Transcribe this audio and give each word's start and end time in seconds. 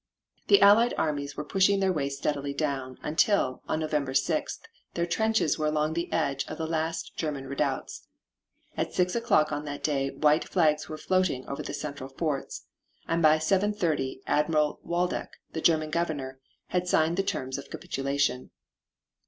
The 0.47 0.61
Allied 0.63 0.95
armies 0.97 1.37
were 1.37 1.43
pushing 1.43 1.79
their 1.79 1.93
way 1.93 2.09
steadily 2.09 2.55
down, 2.55 2.97
until, 3.03 3.61
on 3.67 3.79
November 3.81 4.13
6th, 4.13 4.61
their 4.95 5.05
trenches 5.05 5.59
were 5.59 5.67
along 5.67 5.93
the 5.93 6.11
edge 6.11 6.43
of 6.47 6.57
the 6.57 6.65
last 6.65 7.15
German 7.15 7.45
redoubts. 7.45 8.07
At 8.75 8.95
6 8.95 9.13
o'clock 9.15 9.51
on 9.51 9.63
that 9.65 9.83
day 9.83 10.09
white 10.09 10.49
flags 10.49 10.89
were 10.89 10.97
floating 10.97 11.47
over 11.47 11.61
the 11.61 11.71
central 11.75 12.09
forts 12.09 12.65
and 13.07 13.21
by 13.21 13.37
7.30 13.37 14.21
Admiral 14.25 14.79
Waldeck, 14.81 15.33
the 15.51 15.61
German 15.61 15.91
Governor, 15.91 16.39
had 16.69 16.87
signed 16.87 17.15
the 17.15 17.21
terms 17.21 17.59
of 17.59 17.69
capitulation. 17.69 18.49